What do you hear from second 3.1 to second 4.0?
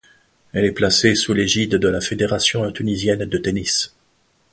de tennis.